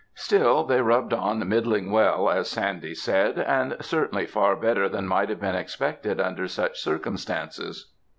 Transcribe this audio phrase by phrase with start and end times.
[0.15, 5.29] Still they rubbed on "middling well," as Sandy said, and certainly far better than might
[5.29, 7.93] have been expected under such circumstances.